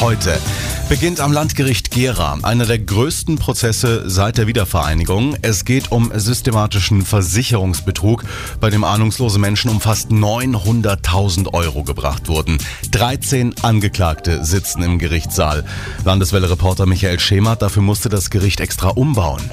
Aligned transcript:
heute 0.00 0.38
beginnt 0.88 1.20
am 1.20 1.32
Landgericht 1.32 1.90
Gera 1.90 2.38
einer 2.42 2.66
der 2.66 2.78
größten 2.78 3.38
Prozesse 3.38 4.10
seit 4.10 4.38
der 4.38 4.46
Wiedervereinigung. 4.46 5.36
Es 5.42 5.64
geht 5.64 5.90
um 5.92 6.10
systematischen 6.14 7.04
Versicherungsbetrug, 7.04 8.24
bei 8.60 8.70
dem 8.70 8.84
ahnungslose 8.84 9.38
Menschen 9.38 9.70
um 9.70 9.80
fast 9.80 10.10
900.000 10.10 11.52
Euro 11.54 11.84
gebracht 11.84 12.28
wurden. 12.28 12.58
13 12.90 13.54
Angeklagte 13.62 14.44
sitzen 14.44 14.82
im 14.82 14.98
Gerichtssaal. 14.98 15.64
Landeswelle-Reporter 16.04 16.86
Michael 16.86 17.20
Schemert, 17.20 17.62
dafür 17.62 17.82
musste 17.82 18.08
das 18.08 18.30
Gericht 18.30 18.60
extra 18.60 18.88
umbauen. 18.88 19.50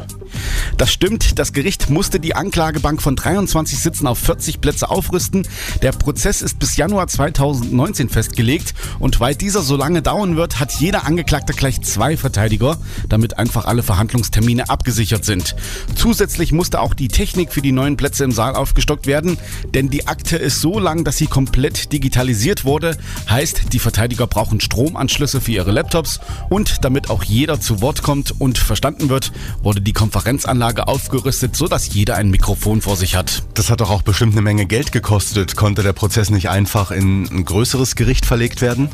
Das 0.77 0.91
stimmt, 0.91 1.39
das 1.39 1.53
Gericht 1.53 1.89
musste 1.89 2.19
die 2.19 2.35
Anklagebank 2.35 3.01
von 3.01 3.15
23 3.15 3.79
Sitzen 3.79 4.07
auf 4.07 4.19
40 4.19 4.61
Plätze 4.61 4.89
aufrüsten. 4.89 5.47
Der 5.81 5.91
Prozess 5.91 6.41
ist 6.41 6.59
bis 6.59 6.77
Januar 6.77 7.07
2019 7.07 8.09
festgelegt 8.09 8.73
und 8.99 9.19
weil 9.19 9.35
dieser 9.35 9.61
so 9.61 9.75
lange 9.75 10.01
dauern 10.01 10.35
wird, 10.37 10.59
hat 10.59 10.73
jeder 10.73 11.05
Angeklagte 11.05 11.53
gleich 11.53 11.81
zwei 11.81 12.17
Verteidiger, 12.17 12.77
damit 13.09 13.37
einfach 13.37 13.65
alle 13.65 13.83
Verhandlungstermine 13.83 14.69
abgesichert 14.69 15.25
sind. 15.25 15.55
Zusätzlich 15.95 16.51
musste 16.51 16.79
auch 16.79 16.93
die 16.93 17.07
Technik 17.07 17.53
für 17.53 17.61
die 17.61 17.71
neuen 17.71 17.97
Plätze 17.97 18.23
im 18.23 18.31
Saal 18.31 18.55
aufgestockt 18.55 19.07
werden, 19.07 19.37
denn 19.73 19.89
die 19.89 20.07
Akte 20.07 20.37
ist 20.37 20.61
so 20.61 20.79
lang, 20.79 21.03
dass 21.03 21.17
sie 21.17 21.27
komplett 21.27 21.91
digitalisiert 21.93 22.65
wurde. 22.65 22.97
Heißt, 23.29 23.73
die 23.73 23.79
Verteidiger 23.79 24.27
brauchen 24.27 24.59
Stromanschlüsse 24.59 25.41
für 25.41 25.51
ihre 25.51 25.71
Laptops 25.71 26.19
und 26.49 26.83
damit 26.83 27.09
auch 27.09 27.23
jeder 27.23 27.59
zu 27.59 27.81
Wort 27.81 28.03
kommt 28.03 28.39
und 28.39 28.57
verstanden 28.57 29.09
wird, 29.09 29.31
wurde 29.63 29.81
die 29.81 29.93
Konferenzanlage 30.37 30.87
aufgerüstet, 30.87 31.55
sodass 31.55 31.91
jeder 31.91 32.15
ein 32.15 32.29
Mikrofon 32.29 32.81
vor 32.81 32.95
sich 32.95 33.15
hat. 33.15 33.41
Das 33.55 33.71
hat 33.71 33.81
doch 33.81 33.89
auch 33.89 34.03
bestimmt 34.03 34.33
eine 34.33 34.43
Menge 34.43 34.67
Geld 34.67 34.91
gekostet. 34.91 35.55
Konnte 35.55 35.81
der 35.81 35.93
Prozess 35.93 36.29
nicht 36.29 36.49
einfach 36.49 36.91
in 36.91 37.23
ein 37.23 37.43
größeres 37.43 37.95
Gericht 37.95 38.25
verlegt 38.25 38.61
werden? 38.61 38.89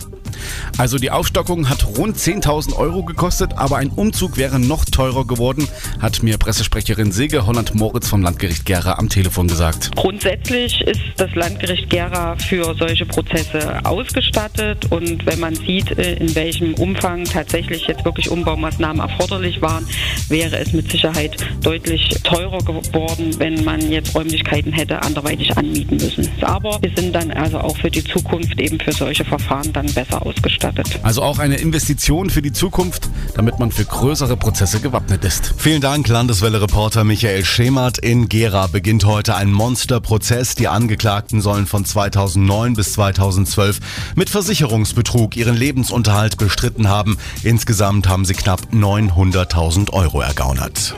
Also 0.78 0.98
die 0.98 1.12
Aufstockung 1.12 1.70
hat 1.70 1.86
rund 1.98 2.18
10.000 2.18 2.76
Euro 2.76 3.04
gekostet, 3.04 3.54
aber 3.56 3.78
ein 3.78 3.90
Umzug 3.90 4.38
wäre 4.38 4.60
noch 4.60 4.86
teurer 4.86 5.26
geworden, 5.26 5.68
hat 6.02 6.24
mir 6.24 6.38
Pressesprecherin 6.38 7.12
Silke 7.12 7.46
Holland-Moritz 7.46 8.08
vom 8.08 8.22
Landgericht 8.22 8.66
Gera 8.66 8.94
am 8.94 9.10
Telefon 9.10 9.48
gesagt. 9.48 9.92
Grundsätzlich 9.96 10.82
ist 10.82 11.02
das 11.18 11.34
Landgericht 11.36 11.90
Gera 11.90 12.36
für 12.38 12.76
solche 12.78 13.06
Prozesse 13.06 13.86
ausgestattet 13.86 14.92
und 14.92 15.26
wenn 15.26 15.40
man 15.40 15.56
sieht, 15.56 15.98
äh, 15.98 16.16
in 16.16 16.34
welchem 16.36 16.74
Umfang 16.76 17.26
tatsächlich 17.26 17.88
jetzt 17.88 18.06
wirklich 18.06 18.30
Umbaumaßnahmen 18.30 19.02
erforderlich 19.02 19.62
waren, 19.62 19.86
wäre 20.30 20.58
es 20.58 20.74
mit 20.74 20.92
Sicherheit 20.92 21.36
deutlich 21.62 22.10
teurer 22.24 22.60
geworden, 22.60 23.36
wenn 23.38 23.64
man 23.64 23.92
jetzt 23.92 24.16
Räumlichkeiten 24.16 24.72
hätte 24.74 25.02
anderweitig 25.02 25.58
anmieten 25.58 25.98
müssen. 25.98 26.30
Aber 26.42 26.80
wir 26.82 26.92
sind 26.96 27.14
dann 27.14 27.32
also 27.32 27.60
auch 27.60 27.78
für 27.78 27.92
die 27.92 28.04
Zukunft 28.04 28.60
eben 28.60 28.80
für 28.80 28.92
solche 28.92 29.26
Verfahren 29.26 29.72
dann 29.74 29.92
besser 29.94 30.26
ausgestattet. 30.54 31.00
Also 31.04 31.22
auch 31.22 31.40
eine 31.40 31.58
Investition 31.58 32.30
für 32.30 32.42
die 32.42 32.52
Zukunft, 32.52 33.10
damit 33.36 33.60
man 33.60 33.72
für 33.72 33.86
größere 33.86 34.38
Prozesse 34.38 34.80
gewappnet 34.80 35.24
ist. 35.26 35.54
Vielen 35.58 35.82
Dank, 35.82 36.08
Landeswelle-Reporter 36.08 37.04
Michael 37.04 37.46
Schemert. 37.46 37.98
In 37.98 38.30
Gera 38.30 38.68
beginnt 38.68 39.06
heute 39.06 39.36
ein 39.36 39.52
Monsterprozess. 39.52 40.56
Die 40.56 40.68
Angeklagten 40.68 41.42
sollen 41.42 41.66
von 41.66 41.86
2009 41.86 42.74
bis 42.76 42.94
2012 42.94 43.80
mit 44.16 44.30
Versicherungsbetrug 44.30 45.36
ihren 45.36 45.56
Lebensunterhalt 45.56 46.38
bestritten 46.38 46.88
haben. 46.88 47.18
Insgesamt 47.44 48.08
haben 48.08 48.26
sie 48.26 48.34
knapp 48.34 48.62
900.000 48.72 49.92
Euro 49.92 50.22
ergaunert. 50.22 50.96